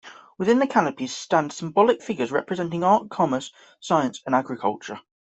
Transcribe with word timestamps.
Within 0.39 0.57
the 0.57 0.65
canopies 0.65 1.15
stand 1.15 1.53
symbolic 1.53 2.01
figures 2.01 2.31
representing 2.31 2.83
art, 2.83 3.11
commerce, 3.11 3.51
science 3.79 4.23
and 4.25 4.33
agriculture. 4.33 4.99